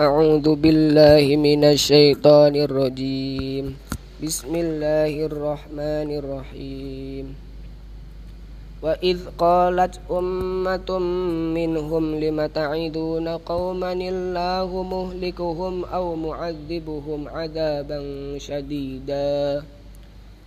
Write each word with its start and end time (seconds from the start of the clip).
أعوذ 0.00 0.56
بالله 0.56 1.36
من 1.36 1.60
الشيطان 1.76 2.56
الرجيم. 2.56 3.76
بسم 4.24 4.52
الله 4.56 5.12
الرحمن 5.28 6.08
الرحيم. 6.20 7.26
وإذ 8.80 9.18
قالت 9.36 10.00
أمة 10.08 10.90
منهم 11.52 12.04
لم 12.16 12.38
تعدون 12.46 13.28
قوما 13.44 13.92
الله 13.92 14.70
مهلكهم 14.72 15.74
أو 15.84 16.16
معذبهم 16.16 17.20
عذابا 17.28 18.00
شديدا. 18.40 19.60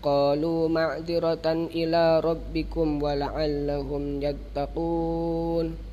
قالوا 0.01 0.61
معذرة 0.65 1.47
إلى 1.77 2.03
ربكم 2.25 2.87
ولعلهم 3.03 4.03
يتقون. 4.17 5.92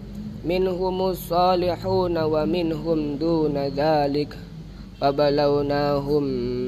منهم 0.45 1.01
الصالحون 1.01 2.17
ومنهم 2.17 3.15
دون 3.15 3.57
ذلك. 3.57 4.37
وبلوناهم 5.01 6.23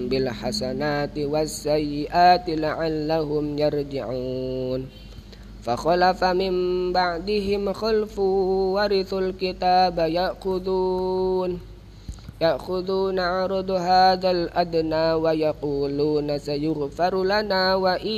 بالحسنات 0.09 1.17
والسيئات 1.17 2.49
لعلهم 2.49 3.59
يرجعون. 3.59 4.85
فخلف 5.63 6.23
من 6.23 6.53
بعدهم 6.93 7.73
خلف 7.73 8.19
ورثوا 8.19 9.19
الكتاب 9.19 9.97
يأخذون 9.99 11.59
يأخذون 12.41 13.19
عرض 13.19 13.71
هذا 13.71 14.31
الأدنى 14.31 15.13
ويقولون 15.13 16.37
سيغفر 16.37 17.23
لنا 17.23 17.75
وإن 17.75 18.17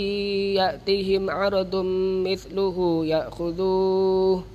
يأتهم 0.58 1.30
عرض 1.30 1.76
مثله 2.26 3.06
يأخذوه. 3.06 4.55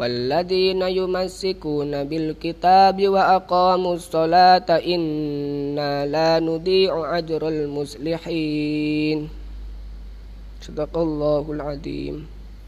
والذين 0.00 0.82
يمسكون 0.82 1.92
بالكتاب 2.04 3.08
وأقاموا 3.08 3.94
الصلاة 3.94 4.68
إنا 4.80 6.06
لا 6.08 6.40
نضيع 6.40 7.18
أجر 7.18 7.48
المصلحين. 7.48 9.18
صدق 10.64 10.94
الله 10.96 11.44
العظيم. 11.52 12.39